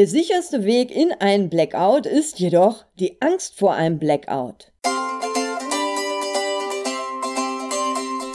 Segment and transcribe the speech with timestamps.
[0.00, 4.72] Der sicherste Weg in einen Blackout ist jedoch die Angst vor einem Blackout.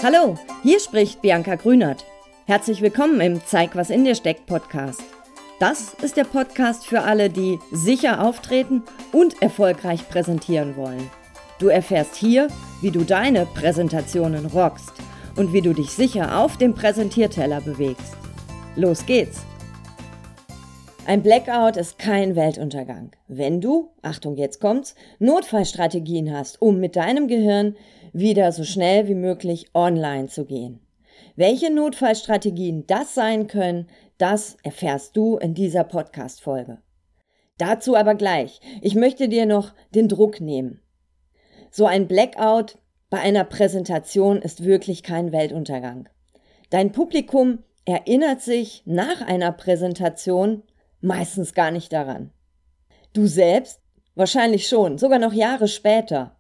[0.04, 2.06] Hallo, hier spricht Bianca Grünert.
[2.46, 5.02] Herzlich willkommen im Zeig, was in dir steckt Podcast.
[5.60, 11.10] Das ist der Podcast für alle, die sicher auftreten und erfolgreich präsentieren wollen.
[11.58, 12.48] Du erfährst hier,
[12.82, 14.94] wie du deine Präsentationen rockst
[15.36, 18.14] und wie du dich sicher auf dem Präsentierteller bewegst.
[18.76, 19.40] Los geht's!
[21.08, 23.12] Ein Blackout ist kein Weltuntergang.
[23.28, 27.76] Wenn du, Achtung, jetzt kommt's, Notfallstrategien hast, um mit deinem Gehirn
[28.12, 30.80] wieder so schnell wie möglich online zu gehen.
[31.36, 33.88] Welche Notfallstrategien das sein können,
[34.18, 36.80] das erfährst du in dieser Podcast-Folge.
[37.60, 38.60] Dazu aber gleich.
[38.82, 40.82] Ich möchte dir noch den Druck nehmen.
[41.70, 42.80] So ein Blackout
[43.12, 46.10] bei einer Präsentation ist wirklich kein Weltuntergang.
[46.72, 50.64] Dein Publikum erinnert sich nach einer Präsentation
[51.06, 52.32] meistens gar nicht daran.
[53.14, 53.80] Du selbst
[54.16, 56.38] wahrscheinlich schon, sogar noch Jahre später.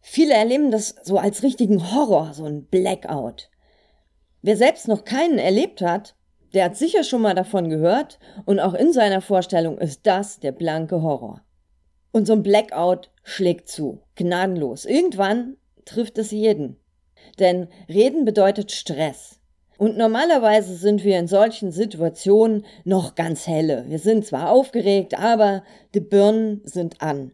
[0.00, 3.50] Viele erleben das so als richtigen Horror, so ein Blackout.
[4.42, 6.14] Wer selbst noch keinen erlebt hat,
[6.54, 10.52] der hat sicher schon mal davon gehört und auch in seiner Vorstellung ist das der
[10.52, 11.42] blanke Horror.
[12.12, 14.84] Und so ein Blackout schlägt zu, gnadenlos.
[14.84, 16.80] Irgendwann trifft es jeden.
[17.38, 19.40] Denn Reden bedeutet Stress.
[19.78, 23.84] Und normalerweise sind wir in solchen Situationen noch ganz helle.
[23.88, 25.62] Wir sind zwar aufgeregt, aber
[25.94, 27.32] die Birnen sind an.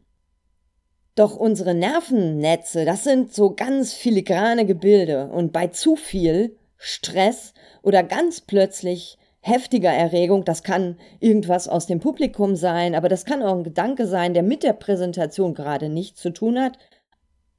[1.14, 8.02] Doch unsere Nervennetze, das sind so ganz filigrane Gebilde und bei zu viel Stress oder
[8.02, 13.54] ganz plötzlich heftiger Erregung, das kann irgendwas aus dem Publikum sein, aber das kann auch
[13.54, 16.78] ein Gedanke sein, der mit der Präsentation gerade nichts zu tun hat,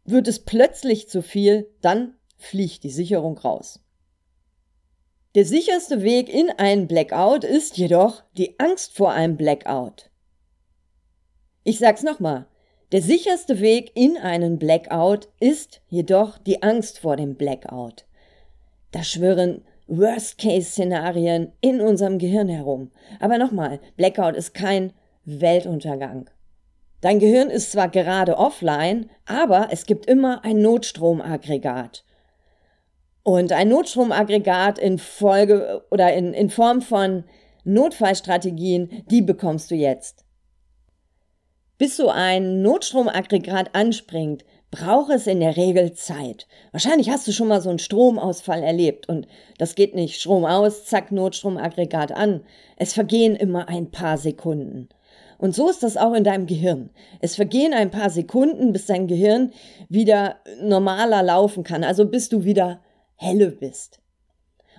[0.06, 3.83] wird es plötzlich zu viel, dann fliegt die Sicherung raus.
[5.36, 10.12] Der sicherste Weg in einen Blackout ist jedoch die Angst vor einem Blackout.
[11.64, 12.46] Ich sag's nochmal.
[12.92, 18.06] Der sicherste Weg in einen Blackout ist jedoch die Angst vor dem Blackout.
[18.92, 22.92] Da schwirren Worst-Case-Szenarien in unserem Gehirn herum.
[23.20, 24.94] Aber nochmal, Blackout ist kein
[25.26, 26.30] Weltuntergang.
[27.02, 32.04] Dein Gehirn ist zwar gerade offline, aber es gibt immer ein Notstromaggregat.
[33.24, 37.24] Und ein Notstromaggregat in Folge oder in, in Form von
[37.64, 40.26] Notfallstrategien, die bekommst du jetzt.
[41.78, 46.48] Bis so ein Notstromaggregat anspringt, braucht es in der Regel Zeit.
[46.72, 50.86] Wahrscheinlich hast du schon mal so einen Stromausfall erlebt und das geht nicht Strom aus,
[50.86, 52.42] zack, Notstromaggregat an.
[52.76, 54.90] Es vergehen immer ein paar Sekunden.
[55.38, 56.90] Und so ist das auch in deinem Gehirn.
[57.22, 59.54] Es vergehen ein paar Sekunden, bis dein Gehirn
[59.90, 62.82] wieder normaler laufen kann, also bis du wieder
[63.24, 64.00] helle bist.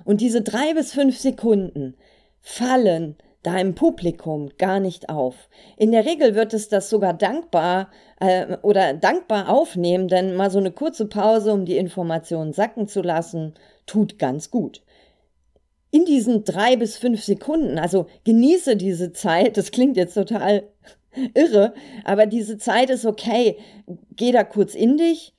[0.05, 1.97] Und diese drei bis fünf Sekunden
[2.41, 5.49] fallen deinem Publikum gar nicht auf.
[5.77, 10.59] In der Regel wird es das sogar dankbar äh, oder dankbar aufnehmen, denn mal so
[10.59, 13.55] eine kurze Pause, um die Informationen sacken zu lassen,
[13.87, 14.83] tut ganz gut.
[15.91, 20.65] In diesen drei bis fünf Sekunden, also genieße diese Zeit, das klingt jetzt total
[21.35, 23.59] irre, aber diese Zeit ist okay.
[24.17, 25.35] Geh da kurz in dich,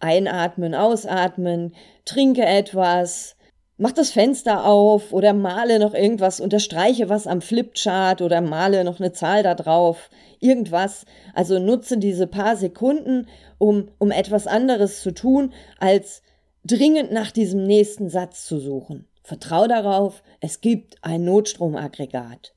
[0.00, 1.74] Einatmen, ausatmen,
[2.04, 3.36] trinke etwas,
[3.76, 9.00] mach das Fenster auf oder male noch irgendwas, unterstreiche was am Flipchart oder male noch
[9.00, 11.06] eine Zahl da drauf, irgendwas.
[11.34, 13.26] Also nutze diese paar Sekunden,
[13.58, 16.22] um, um etwas anderes zu tun, als
[16.64, 19.06] dringend nach diesem nächsten Satz zu suchen.
[19.22, 22.52] Vertrau darauf, es gibt ein Notstromaggregat.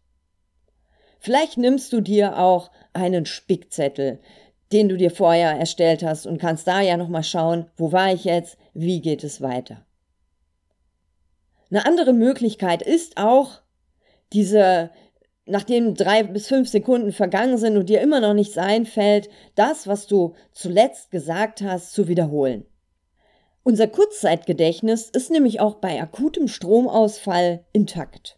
[1.19, 4.19] Vielleicht nimmst du dir auch einen Spickzettel,
[4.73, 8.25] den du dir vorher erstellt hast und kannst da ja nochmal schauen, wo war ich
[8.25, 9.85] jetzt, wie geht es weiter.
[11.69, 13.61] Eine andere Möglichkeit ist auch,
[14.33, 14.89] diese,
[15.45, 20.07] nachdem drei bis fünf Sekunden vergangen sind und dir immer noch nichts einfällt, das, was
[20.07, 22.65] du zuletzt gesagt hast, zu wiederholen.
[23.63, 28.37] Unser Kurzzeitgedächtnis ist nämlich auch bei akutem Stromausfall intakt.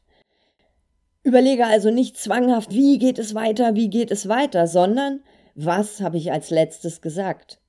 [1.23, 5.23] Überlege also nicht zwanghaft, wie geht es weiter, wie geht es weiter, sondern
[5.55, 7.59] was habe ich als letztes gesagt?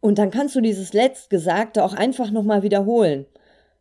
[0.00, 3.26] Und dann kannst du dieses Letztgesagte auch einfach nochmal wiederholen.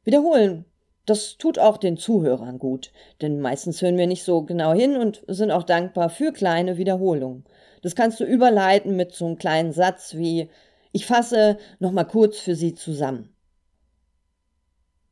[0.04, 0.66] Wiederholen.
[1.06, 5.22] Das tut auch den Zuhörern gut, denn meistens hören wir nicht so genau hin und
[5.28, 7.44] sind auch dankbar für kleine Wiederholungen.
[7.82, 10.50] Das kannst du überleiten mit so einem kleinen Satz wie
[10.94, 13.36] ich fasse nochmal kurz für Sie zusammen.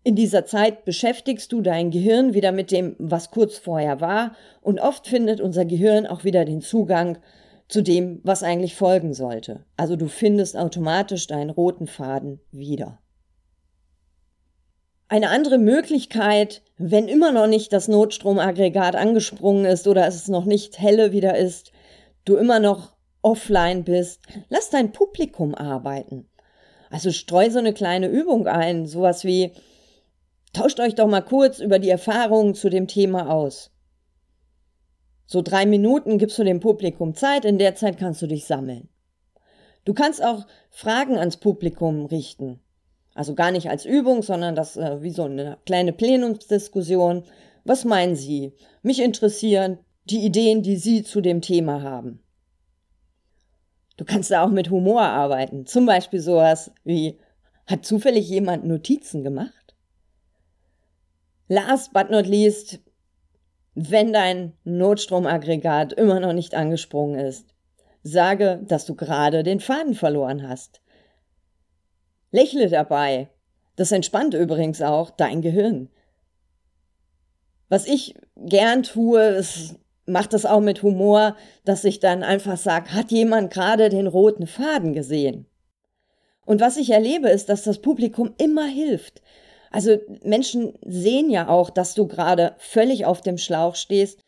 [0.03, 4.79] In dieser Zeit beschäftigst du dein Gehirn wieder mit dem, was kurz vorher war, und
[4.79, 7.17] oft findet unser Gehirn auch wieder den Zugang
[7.71, 9.63] zu dem, was eigentlich folgen sollte.
[9.77, 12.99] Also du findest automatisch deinen roten Faden wieder.
[15.07, 20.79] Eine andere Möglichkeit Wenn immer noch nicht das Notstromaggregat angesprungen ist oder es noch nicht
[20.79, 21.71] helle wieder ist,
[22.25, 26.27] du immer noch offline bist, lass dein Publikum arbeiten.
[26.89, 29.51] Also streu so eine kleine Übung ein, sowas wie
[30.53, 33.71] tauscht euch doch mal kurz über die Erfahrungen zu dem Thema aus.
[35.31, 38.89] So drei Minuten gibst du dem Publikum Zeit, in der Zeit kannst du dich sammeln.
[39.85, 42.59] Du kannst auch Fragen ans Publikum richten.
[43.15, 47.23] Also gar nicht als Übung, sondern das äh, wie so eine kleine Plenumsdiskussion.
[47.63, 48.51] Was meinen Sie?
[48.81, 52.21] Mich interessieren die Ideen, die Sie zu dem Thema haben.
[53.95, 55.65] Du kannst da auch mit Humor arbeiten.
[55.65, 57.19] Zum Beispiel sowas wie,
[57.67, 59.77] hat zufällig jemand Notizen gemacht?
[61.47, 62.81] Last but not least,
[63.73, 67.53] wenn dein Notstromaggregat immer noch nicht angesprungen ist,
[68.03, 70.81] sage, dass du gerade den Faden verloren hast.
[72.31, 73.29] Lächle dabei.
[73.75, 75.89] Das entspannt übrigens auch dein Gehirn.
[77.69, 79.75] Was ich gern tue, ist,
[80.05, 84.47] macht das auch mit Humor, dass ich dann einfach sage, hat jemand gerade den roten
[84.47, 85.45] Faden gesehen?
[86.45, 89.21] Und was ich erlebe, ist, dass das Publikum immer hilft.
[89.71, 94.19] Also Menschen sehen ja auch, dass du gerade völlig auf dem Schlauch stehst.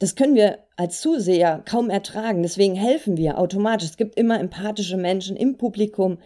[0.00, 2.42] Das können wir als Zuseher kaum ertragen.
[2.42, 3.90] Deswegen helfen wir automatisch.
[3.90, 6.18] Es gibt immer empathische Menschen im Publikum,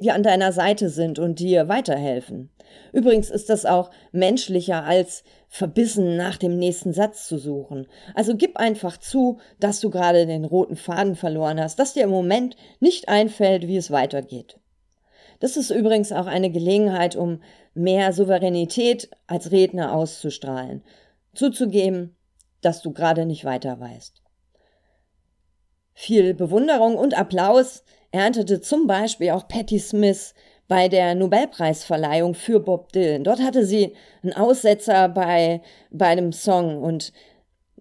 [0.00, 2.50] die an deiner Seite sind und dir weiterhelfen.
[2.92, 7.86] Übrigens ist das auch menschlicher als verbissen nach dem nächsten Satz zu suchen.
[8.14, 12.10] Also gib einfach zu, dass du gerade den roten Faden verloren hast, dass dir im
[12.10, 14.58] Moment nicht einfällt, wie es weitergeht.
[15.40, 17.40] Das ist übrigens auch eine Gelegenheit, um
[17.78, 20.82] mehr Souveränität als Redner auszustrahlen,
[21.34, 22.16] zuzugeben,
[22.60, 24.22] dass du gerade nicht weiter weißt.
[25.94, 30.34] Viel Bewunderung und Applaus erntete zum Beispiel auch Patti Smith
[30.68, 33.24] bei der Nobelpreisverleihung für Bob Dylan.
[33.24, 37.12] Dort hatte sie einen Aussetzer bei, bei einem Song und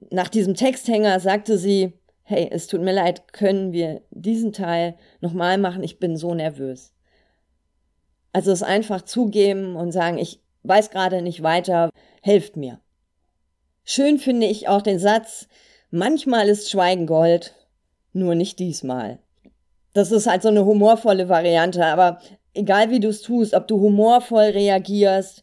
[0.10, 1.94] nach diesem Texthänger sagte sie,
[2.24, 5.84] hey, es tut mir leid, können wir diesen Teil nochmal machen?
[5.84, 6.94] Ich bin so nervös.
[8.38, 11.90] Also es einfach zugeben und sagen, ich weiß gerade nicht weiter,
[12.22, 12.80] helft mir.
[13.84, 15.48] Schön finde ich auch den Satz,
[15.90, 17.56] manchmal ist Schweigen Gold,
[18.14, 19.18] nur nicht diesmal.
[19.94, 22.20] Das ist halt so eine humorvolle Variante, aber
[22.54, 25.42] egal wie du es tust, ob du humorvoll reagierst,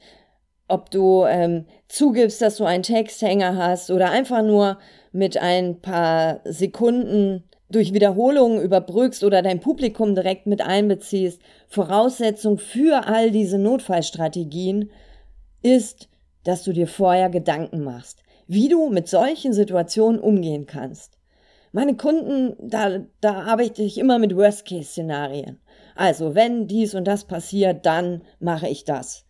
[0.69, 4.79] ob du ähm, zugibst, dass du einen Texthänger hast oder einfach nur
[5.11, 7.43] mit ein paar Sekunden
[7.74, 14.90] durch Wiederholungen überbrückst oder dein Publikum direkt mit einbeziehst, Voraussetzung für all diese Notfallstrategien
[15.62, 16.08] ist,
[16.44, 21.18] dass du dir vorher Gedanken machst, wie du mit solchen Situationen umgehen kannst.
[21.72, 25.58] Meine Kunden, da, da arbeite ich immer mit Worst-Case-Szenarien.
[25.96, 29.23] Also, wenn dies und das passiert, dann mache ich das.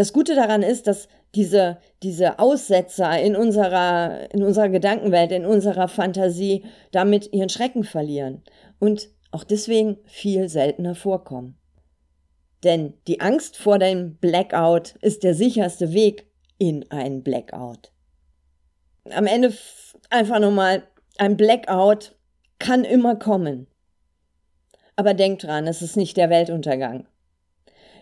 [0.00, 5.88] Das Gute daran ist, dass diese, diese Aussetzer in unserer, in unserer Gedankenwelt, in unserer
[5.88, 8.42] Fantasie damit ihren Schrecken verlieren
[8.78, 11.58] und auch deswegen viel seltener vorkommen.
[12.64, 16.24] Denn die Angst vor dem Blackout ist der sicherste Weg
[16.56, 17.92] in einen Blackout.
[19.10, 19.52] Am Ende
[20.08, 20.82] einfach nochmal,
[21.18, 22.16] ein Blackout
[22.58, 23.66] kann immer kommen.
[24.96, 27.06] Aber denk dran, es ist nicht der Weltuntergang.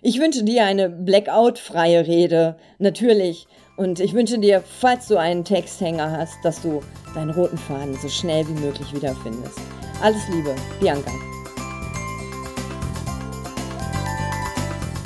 [0.01, 3.49] Ich wünsche dir eine Blackout-freie Rede, natürlich.
[3.77, 6.83] Und ich wünsche dir, falls du einen Texthänger hast, dass du
[7.15, 9.59] deinen roten Faden so schnell wie möglich wiederfindest.
[10.01, 11.11] Alles Liebe, Bianca.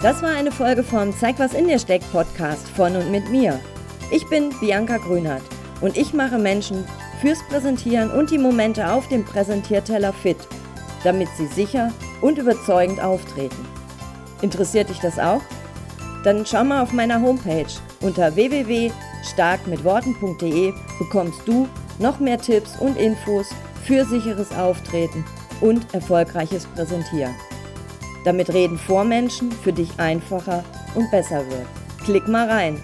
[0.03, 3.59] Das war eine Folge vom Zeig was in dir steckt Podcast von und mit mir.
[4.11, 5.43] Ich bin Bianca Grünert
[5.81, 6.85] und ich mache Menschen
[7.23, 10.37] fürs Präsentieren und die Momente auf dem Präsentierteller fit,
[11.03, 13.72] damit sie sicher und überzeugend auftreten.
[14.43, 15.41] Interessiert dich das auch?
[16.25, 17.67] Dann schau mal auf meiner Homepage
[18.01, 21.69] unter www.starkmitworten.de bekommst du
[21.99, 23.49] noch mehr Tipps und Infos
[23.85, 25.25] für sicheres Auftreten
[25.61, 27.35] und erfolgreiches Präsentieren.
[28.25, 30.63] Damit Reden vor Menschen für dich einfacher
[30.95, 31.67] und besser wird.
[32.05, 32.81] Klick mal rein